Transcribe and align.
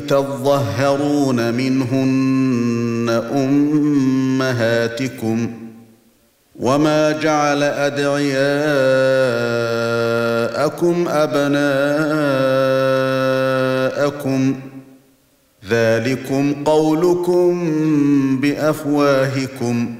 تظهرون 0.00 1.54
منهن 1.54 3.22
أمهاتكم 3.34 5.50
وما 6.60 7.12
جعل 7.12 7.62
أدعياءكم 7.62 8.36
أبناءكم 11.08 11.76
ذلكم 15.70 16.64
قولكم 16.64 17.70
بأفواهكم 18.40 19.94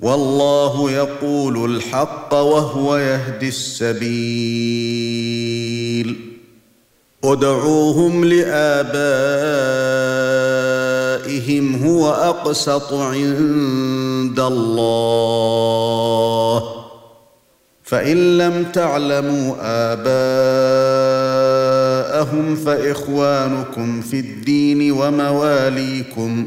والله 0.00 0.90
يقول 0.90 1.76
الحق 1.76 2.34
وهو 2.34 2.96
يهدي 2.96 3.48
السبيل 3.48 5.09
ادعوهم 7.24 8.24
لآبائهم 8.24 8.84
هو 11.86 12.10
أقسط 12.10 12.92
عند 12.92 14.40
الله. 14.40 15.50
فإن 17.82 18.38
لم 18.38 18.64
تعلموا 18.72 19.54
آباءهم 19.92 20.10
فإخوانكم 22.56 24.00
في 24.00 24.20
الدين 24.20 24.92
ومواليكم 24.92 26.46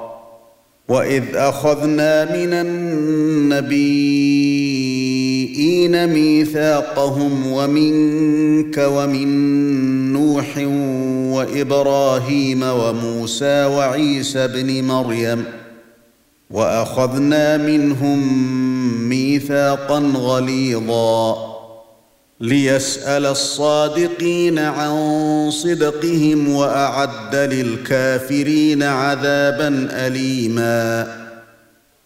واذ 0.87 1.23
اخذنا 1.35 2.25
من 2.25 2.53
النبيين 2.53 3.91
ميثاقهم 6.07 7.51
ومنك 7.51 8.77
ومن 8.77 9.27
نوح 10.13 10.57
وابراهيم 11.35 12.63
وموسى 12.63 13.65
وعيسى 13.65 14.39
ابن 14.39 14.83
مريم 14.83 15.43
واخذنا 16.49 17.57
منهم 17.57 18.19
ميثاقا 19.09 19.99
غليظا 19.99 21.50
ليسأل 22.41 23.25
الصادقين 23.25 24.59
عن 24.59 24.95
صدقهم 25.51 26.53
وأعد 26.55 27.35
للكافرين 27.35 28.83
عذابا 28.83 29.87
أليما. 29.91 31.07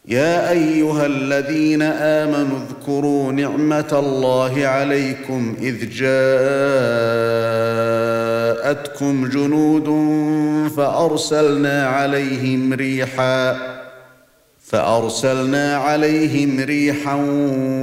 يا 0.08 0.52
أيها 0.52 1.06
الذين 1.06 1.82
آمنوا 1.82 2.58
اذكروا 2.58 3.32
نعمة 3.32 4.00
الله 4.00 4.68
عليكم 4.68 5.56
إذ 5.62 5.90
جاءتكم 8.66 9.30
جنود 9.30 9.88
فأرسلنا 10.78 11.88
عليهم 11.88 12.74
ريحا 12.74 13.75
فأرسلنا 14.68 15.78
عليهم 15.78 16.60
ريحا 16.60 17.16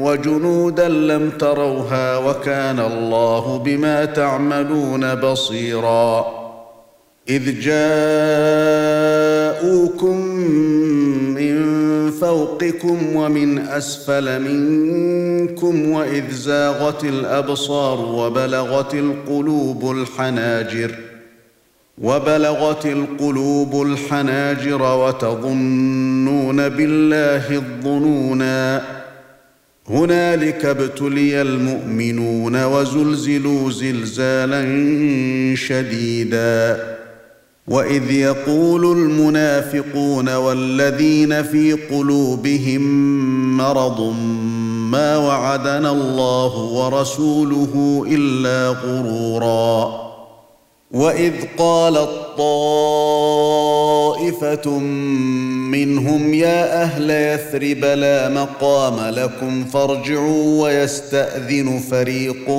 وجنودا 0.03 0.89
لم 0.89 1.31
تروها 1.31 2.17
وكان 2.17 2.81
الله 2.81 3.59
بما 3.59 4.05
تعملون 4.05 5.15
بصيرا. 5.15 6.27
إذ 7.29 7.61
جاءوكم 7.61 7.87
من 11.35 11.63
فوقكم 12.11 13.17
ومن 13.17 13.59
أسفل 13.59 14.41
منكم 14.41 15.91
وإذ 15.91 16.31
زاغت 16.31 17.05
الأبصار 17.05 18.01
وبلغت 18.01 18.95
القلوب 18.95 19.91
الحناجر. 19.91 20.95
وبلغت 22.03 22.87
القلوب 22.87 23.83
الحناجر 23.83 24.83
وتظنون 24.83 26.69
بالله 26.69 27.57
الظنونا. 27.57 28.83
هنالك 29.91 30.65
ابتلي 30.65 31.43
المؤمنون 31.43 32.65
وزلزلوا 32.65 33.71
زلزالا 33.71 34.63
شديدا. 35.57 36.93
وإذ 37.69 38.11
يقول 38.11 38.99
المنافقون 38.99 40.35
والذين 40.35 41.43
في 41.43 41.73
قلوبهم 41.73 42.83
مرض 43.57 44.15
ما 44.91 45.17
وعدنا 45.17 45.91
الله 45.91 46.57
ورسوله 46.57 48.05
إلا 48.09 48.69
غرورا. 48.69 50.12
واذ 50.93 51.33
قالت 51.59 52.11
طائفه 52.39 53.59
منهم 55.71 56.35
يا 56.35 56.83
أهل 56.83 57.11
يثرب 57.11 57.85
لا 57.85 58.29
مقام 58.29 59.15
لكم 59.15 59.65
فارجعوا 59.65 60.63
ويستاذن 60.63 61.79
فريق 61.91 62.51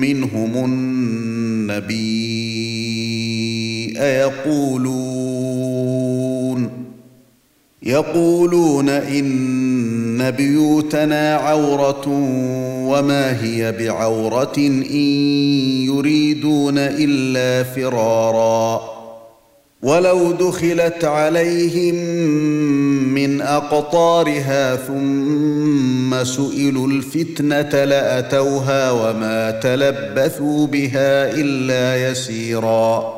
منهم 0.00 0.64
النبي 0.64 2.18
ايقولون 3.98 5.18
يقولون 7.82 8.88
إن 8.88 10.30
بيوتنا 10.30 11.34
عورة 11.34 12.04
وما 12.88 13.44
هي 13.44 13.72
بعورة 13.72 14.56
إن 14.56 15.02
يريدون 15.86 16.78
إلا 16.78 17.62
فرارا. 17.62 18.80
ولو 19.82 20.32
دخلت 20.32 21.04
عليهم 21.04 21.94
من 23.14 23.40
أقطارها 23.40 24.76
ثم 24.76 26.24
سئلوا 26.24 26.86
الفتنة 26.86 27.84
لأتوها 27.84 28.90
وما 28.90 29.50
تلبثوا 29.50 30.66
بها 30.66 31.30
إلا 31.30 32.10
يسيرا. 32.10 33.17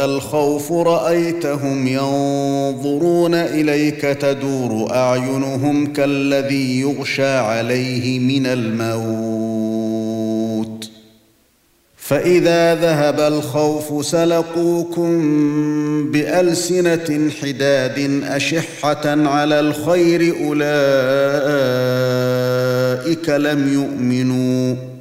الخوف 0.00 0.72
رأيتهم 0.72 1.86
ينظرون 1.86 3.34
إليك 3.34 4.00
تدور 4.00 4.90
أعينهم 4.94 5.92
كالذي 5.92 6.80
يغشى 6.80 7.36
عليه 7.36 8.18
من 8.18 8.46
الموت. 8.46 9.80
فإذا 11.96 12.74
ذهب 12.74 13.20
الخوف 13.20 14.06
سلقوكم 14.06 15.10
بألسنة 16.10 17.30
حداد 17.42 18.22
أشحة 18.24 19.28
على 19.28 19.60
الخير 19.60 20.34
أولئك 20.46 20.60
لم 23.28 23.72
يؤمنوا. 23.72 24.99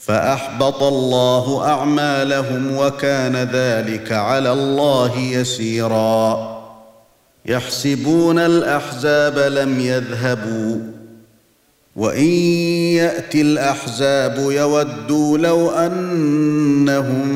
فأحبط 0.00 0.82
الله 0.82 1.66
أعمالهم 1.66 2.76
وكان 2.76 3.36
ذلك 3.36 4.12
على 4.12 4.52
الله 4.52 5.18
يسيرا. 5.18 6.60
يحسبون 7.46 8.38
الأحزاب 8.38 9.38
لم 9.38 9.80
يذهبوا. 9.80 10.76
وإن 11.96 12.28
يأتي 12.94 13.40
الأحزاب 13.40 14.38
يودوا 14.38 15.38
لو 15.38 15.70
أنهم 15.70 17.30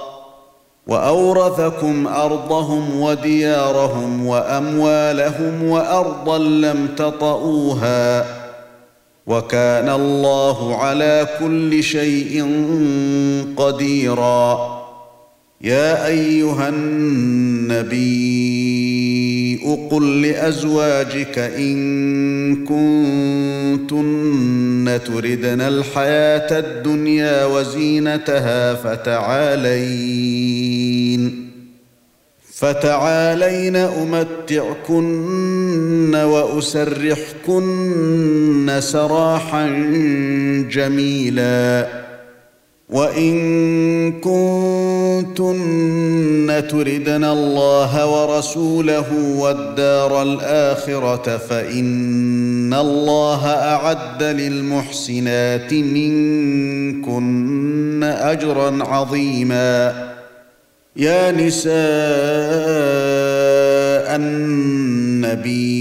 وأورثكم 0.87 2.07
أرضهم 2.07 3.01
وديارهم 3.01 4.25
وأموالهم 4.25 5.63
وأرضا 5.63 6.37
لم 6.37 6.87
تطئوها 6.97 8.25
وكان 9.27 9.89
الله 9.89 10.75
على 10.75 11.27
كل 11.39 11.83
شيء 11.83 12.45
قديرا. 13.57 14.81
يا 15.61 16.07
أيها 16.07 16.69
النبي 16.69 18.70
قل 19.91 20.21
لأزواجك 20.21 21.39
إن 21.39 22.65
كنتن 22.65 24.19
تردن 25.05 25.61
الحياة 25.61 26.59
الدنيا 26.59 27.45
وزينتها 27.45 28.73
فتعالين 28.75 30.21
فتعالين 32.53 33.75
أمتعكن 33.75 35.25
وأسرحكن 36.15 37.61
سراحا 38.79 39.67
جميلا 40.71 41.87
وان 42.91 44.11
كنتن 44.11 45.51
تردن 46.69 47.23
الله 47.23 48.05
ورسوله 48.07 49.05
والدار 49.37 50.21
الاخره 50.21 51.37
فان 51.37 52.73
الله 52.73 53.47
اعد 53.47 54.23
للمحسنات 54.23 55.73
منكن 55.73 57.21
اجرا 58.03 58.83
عظيما 58.83 60.11
يا 60.95 61.31
نساء 61.31 61.71
النبي 64.15 65.71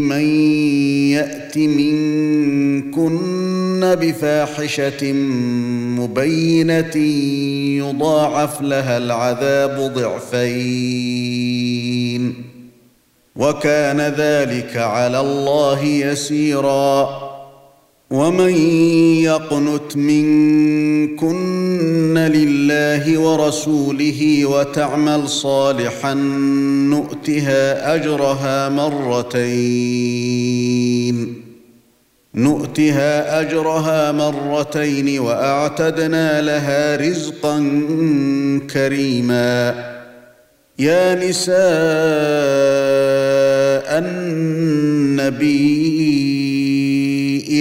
من 0.00 0.22
يات 1.12 1.58
منكن 1.58 1.91
بفاحشة 4.02 5.12
مبينة 5.98 6.96
يضاعف 7.86 8.62
لها 8.62 8.96
العذاب 8.96 9.92
ضعفين. 9.94 11.32
وكان 13.36 14.00
ذلك 14.00 14.76
على 14.76 15.20
الله 15.20 15.84
يسيرا. 15.84 17.22
ومن 18.10 18.56
يقنت 19.22 19.96
منكن 19.96 22.18
لله 22.18 23.18
ورسوله 23.18 24.46
وتعمل 24.46 25.28
صالحا 25.28 26.14
نؤتها 26.90 27.94
أجرها 27.94 28.68
مرتين. 28.68 30.22
نؤتها 32.34 33.40
أجرها 33.40 34.12
مرتين 34.12 35.20
وأعتدنا 35.20 36.40
لها 36.40 36.96
رزقا 36.96 37.58
كريما. 38.70 39.74
يا 40.78 41.14
نساء 41.14 41.52
النبي 43.98 45.62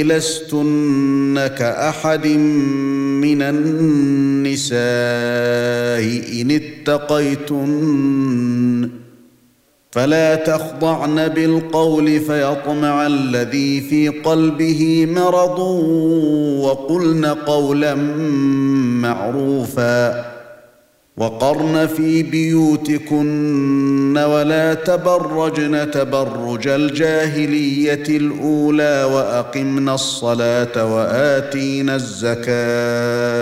لستن 0.03 1.47
كأحد 1.57 2.27
من 2.27 3.41
النساء 3.41 4.81
إن 6.41 6.51
اتقيتن. 6.87 7.69
فلا 9.91 10.35
تخضعن 10.35 11.27
بالقول 11.27 12.19
فيطمع 12.19 13.07
الذي 13.07 13.81
في 13.81 14.09
قلبه 14.09 15.07
مرض 15.09 15.59
وقلن 16.59 17.25
قولا 17.25 17.95
معروفا 19.01 20.25
وقرن 21.17 21.87
في 21.87 22.23
بيوتكن 22.23 24.17
ولا 24.17 24.73
تبرجن 24.73 25.91
تبرج 25.91 26.67
الجاهلية 26.67 28.03
الأولى 28.09 29.03
واقمن 29.03 29.89
الصلاة 29.89 30.95
وآتينا 30.95 31.95
الزكاة 31.95 33.41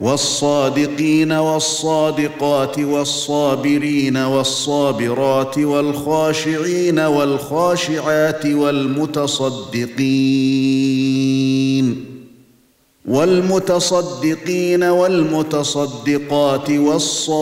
والصادقين 0.00 1.32
والصادقات 1.32 2.78
والصابرين 2.78 4.16
والصابرات 4.16 5.58
والخاشعين 5.58 6.98
والخاشعات 6.98 8.46
والمتصدقين 8.46 9.70
والمتصدقين 13.08 14.82
والمتصدقات 14.84 16.70
والصائمين 16.70 17.40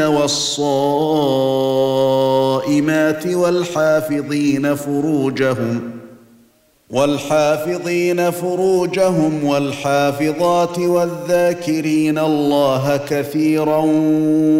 والصائمات 0.00 0.86
والحافظين 3.26 4.74
فروجهم 4.74 5.99
والحافظين 6.90 8.30
فروجهم 8.30 9.44
والحافظات 9.44 10.78
والذاكرين 10.78 12.18
الله 12.18 13.00
كثيرا 13.08 13.78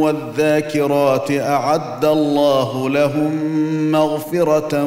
والذاكرات 0.01 1.31
أعد 1.31 2.05
الله 2.05 2.91
لهم 2.91 3.33
مغفرة 3.93 4.85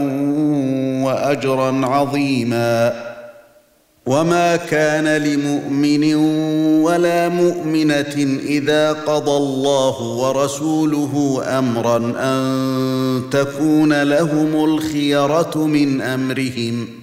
واجرا 1.06 1.86
عظيما. 1.86 2.94
وما 4.06 4.56
كان 4.56 5.08
لمؤمن 5.24 6.16
ولا 6.84 7.30
مؤمنة 7.30 8.40
إذا 8.46 8.94
قضى 8.94 9.38
الله 9.38 10.02
ورسوله 10.02 11.44
امرا 11.60 12.14
أن 12.18 13.22
تكون 13.32 14.04
لهم 14.04 14.66
الخيرة 14.66 15.58
من 15.58 16.02
أمرهم. 16.02 17.03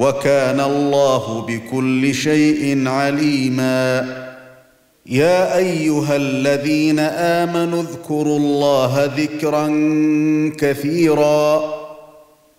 وكان 0.00 0.60
الله 0.60 1.46
بكل 1.48 2.14
شيء 2.14 2.88
عليما. 2.88 4.06
يا 5.06 5.56
أيها 5.56 6.16
الذين 6.16 6.98
آمنوا 6.98 7.82
اذكروا 7.82 8.38
الله 8.38 9.10
ذكرا 9.16 9.66
كثيرا 10.58 11.64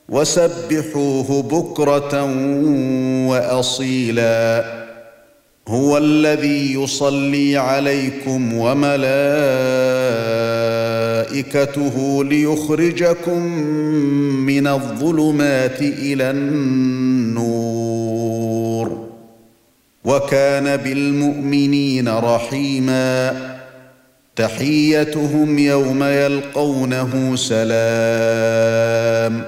وسبحوه 0.10 1.42
بكرة 1.42 2.24
وأصيلا. 3.30 4.66
هو 5.68 5.98
الذي 5.98 6.74
يصلي 6.74 7.58
عليكم 7.58 8.54
وملائكته 8.54 10.51
ليخرجكم 12.24 13.46
من 14.46 14.68
الظلمات 14.68 15.82
إلى 15.82 16.32
النور. 16.32 17.92
وكان 20.06 20.78
بالمؤمنين 20.78 22.10
رحيما. 22.10 23.34
تحيتهم 24.36 25.60
يوم 25.60 26.04
يلقونه 26.04 27.36
سلام. 27.36 29.44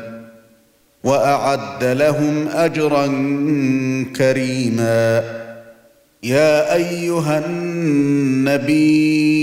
وأعد 1.04 1.84
لهم 1.84 2.48
أجرا 2.48 3.06
كريما. 4.16 5.24
يا 6.24 6.76
أيها 6.76 7.46
النبي 7.46 9.43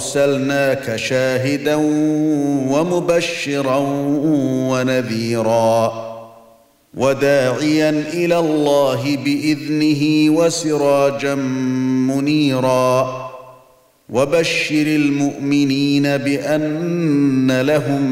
انا 0.00 0.06
ارسلناك 0.06 0.96
شاهدا 0.96 1.74
ومبشرا 2.70 3.76
ونذيرا 4.70 5.92
وداعيا 6.94 7.90
إلى 7.90 8.38
الله 8.38 9.16
بإذنه 9.16 10.30
وسراجا 10.38 11.34
منيرا 12.14 13.30
وبشر 14.10 14.86
المؤمنين 14.86 16.02
بأن 16.16 17.60
لهم 17.60 18.02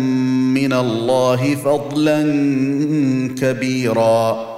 من 0.54 0.72
الله 0.72 1.54
فضلا 1.54 2.22
كبيرا 3.40 4.57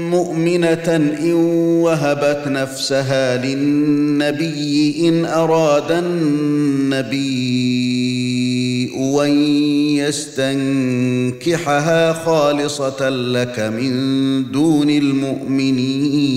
مؤمنة 0.11 1.15
إن 1.19 1.33
وهبت 1.83 2.47
نفسها 2.47 3.45
للنبي 3.45 5.09
إن 5.09 5.25
أراد 5.25 5.91
النبي 5.91 7.41
أن 9.23 9.29
يستنكحها 11.37 12.13
خالصة 12.13 13.09
لك 13.09 13.59
من 13.59 14.51
دون 14.51 14.89
المؤمنين. 14.89 16.31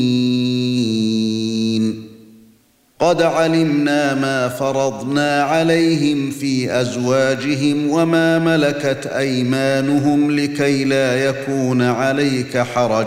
قد 3.01 3.23
علمنا 3.23 4.15
ما 4.15 4.49
فرضنا 4.49 5.43
عليهم 5.43 6.31
في 6.31 6.81
أزواجهم 6.81 7.91
وما 7.91 8.39
ملكت 8.39 9.07
أيمانهم 9.07 10.31
لكي 10.31 10.85
لا 10.85 11.25
يكون 11.25 11.83
عليك 11.83 12.59
حرج. 12.59 13.07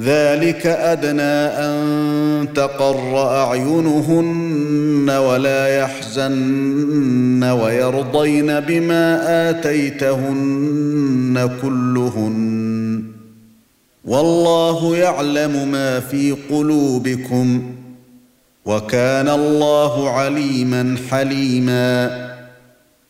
ذلك 0.00 0.66
أدنى 0.66 1.36
أن 1.66 2.48
تقر 2.54 3.36
أعينهن 3.36 5.10
ولا 5.10 5.78
يحزن 5.78 7.44
ويرضين 7.44 8.60
بما 8.60 9.20
آتيتهن 9.50 11.50
كلهن. 11.62 13.02
والله 14.04 14.96
يعلم 14.96 15.68
ما 15.72 16.00
في 16.00 16.36
قلوبكم 16.50 17.62
وكان 18.64 19.28
الله 19.28 20.10
عليما 20.10 20.96
حليما. 21.10 22.33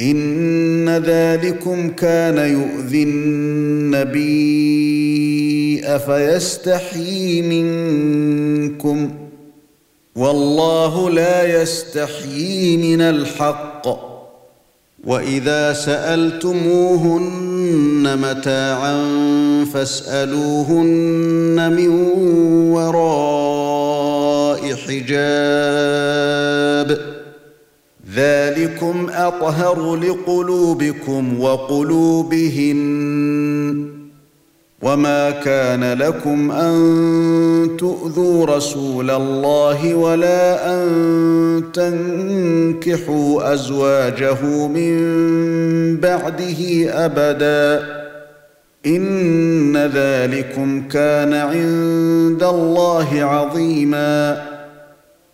إن 0.00 0.88
ذلكم 0.88 1.88
كان 1.90 2.38
يؤذي 2.38 3.02
النبي 3.02 4.38
افيستحيي 5.84 7.42
منكم 7.42 9.10
والله 10.16 11.10
لا 11.10 11.62
يستحيي 11.62 12.76
من 12.76 13.00
الحق 13.00 14.08
وإذا 15.04 15.72
سألتموهن 15.72 17.28
متاعا 18.18 19.04
فاسألوهن 19.74 21.72
من 21.76 21.88
وراء 22.72 24.74
حجاب 24.74 25.98
ذلكم 28.18 29.06
أطهر 29.10 29.96
لقلوبكم 29.96 31.40
وقلوبهن 31.40 32.78
وما 34.82 35.30
كان 35.30 35.92
لكم 35.98 36.50
أن 36.52 36.76
تؤذوا 37.78 38.46
رسول 38.46 39.10
الله 39.10 39.94
ولا 39.94 40.74
أن 40.74 40.88
تنكحوا 41.74 43.54
أزواجه 43.54 44.42
من 44.66 44.96
بعده 45.96 46.90
أبدا 47.04 47.86
إن 48.86 49.76
ذلكم 49.76 50.88
كان 50.88 51.34
عند 51.34 52.42
الله 52.42 53.08
عظيما 53.24 54.47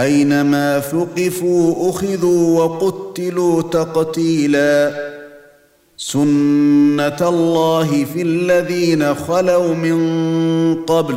أينما 0.00 0.80
ثقفوا 0.80 1.90
أخذوا 1.90 2.64
وقتلوا 2.64 3.62
تقتيلا 3.62 5.10
سنة 5.96 7.28
الله 7.28 8.04
في 8.14 8.22
الذين 8.22 9.14
خلوا 9.14 9.74
من 9.74 10.74
قبل 10.84 11.16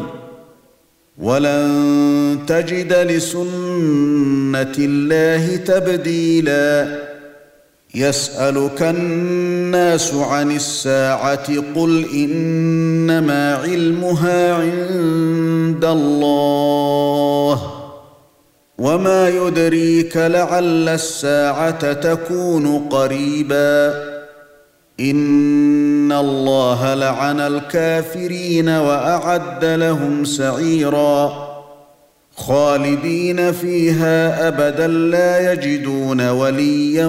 ولن 1.17 2.39
تجد 2.47 2.93
لسنة 2.93 4.73
الله 4.79 5.55
تبديلا 5.55 6.99
يسألك 7.95 8.81
الناس 8.81 10.13
عن 10.13 10.51
الساعة 10.51 11.55
قل 11.75 12.05
إنما 12.13 13.55
علمها 13.55 14.53
عند 14.53 15.85
الله 15.85 17.72
وما 18.77 19.29
يدريك 19.29 20.17
لعل 20.17 20.89
الساعة 20.89 21.93
تكون 21.93 22.89
قريبا 22.89 23.93
ان 24.99 26.11
الله 26.11 26.93
لعن 26.93 27.39
الكافرين 27.39 28.69
واعد 28.69 29.65
لهم 29.65 30.25
سعيرا 30.25 31.33
خالدين 32.35 33.51
فيها 33.51 34.47
ابدا 34.47 34.87
لا 34.87 35.53
يجدون 35.53 36.29
وليا 36.29 37.07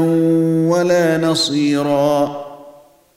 ولا 0.68 1.18
نصيرا 1.18 2.43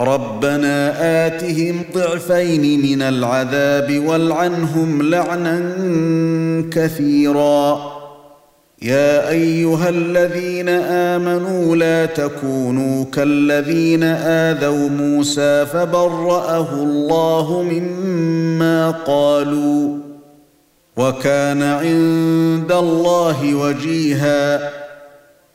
ربنا 0.00 0.94
آتهم 1.26 1.82
ضعفين 1.94 2.82
من 2.82 3.02
العذاب 3.02 4.02
والعنهم 4.06 5.02
لعنا 5.02 5.60
كثيرا. 6.72 7.98
يا 8.82 9.28
أيها 9.28 9.88
الذين 9.88 10.68
آمنوا 10.68 11.76
لا 11.76 12.06
تكونوا 12.06 13.04
كالذين 13.04 14.02
آذوا 14.02 14.88
موسى 14.88 15.66
فبرأه 15.66 16.74
الله 16.74 17.62
مما 17.62 18.90
قالوا 18.90 19.96
وكان 20.96 21.62
عند 21.62 22.72
الله 22.72 23.54
وجيها. 23.54 24.77